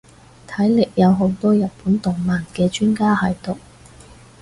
[0.47, 3.59] 睇嚟有好多日本動漫嘅專家喺度